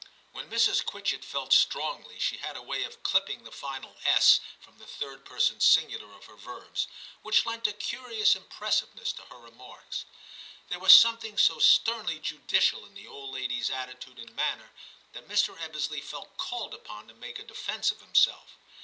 When 0.31 0.49
Mrs. 0.49 0.83
Quitchett 0.83 1.23
felt 1.23 1.53
strongly 1.53 2.17
she 2.17 2.37
had 2.37 2.57
a 2.57 2.61
way 2.63 2.83
of 2.85 3.03
clipping 3.03 3.43
the 3.43 3.51
final 3.51 3.95
s 4.03 4.39
from 4.59 4.79
the 4.79 4.87
third 4.87 5.25
person 5.25 5.59
singular 5.61 6.11
of 6.15 6.25
her 6.25 6.35
verbs, 6.37 6.87
which 7.21 7.45
lent 7.45 7.67
a 7.67 7.71
curious 7.73 8.35
impressiveness 8.35 9.13
to 9.13 9.21
her 9.25 9.37
remarks. 9.37 10.05
There 10.69 10.79
was 10.79 10.91
something 10.97 11.37
so 11.37 11.59
sternly 11.59 12.17
judicial 12.17 12.83
in 12.83 12.95
the 12.95 13.05
old 13.05 13.31
lady's 13.35 13.69
attitude 13.69 14.17
and 14.17 14.35
manner 14.35 14.71
that 15.13 15.29
Mr. 15.29 15.55
Ebbesley 15.59 16.01
felt 16.01 16.35
called 16.35 16.73
upon 16.73 17.07
to 17.07 17.13
make 17.13 17.37
a 17.37 17.43
defence 17.43 17.91
of 17.91 18.01
himself. 18.01 18.57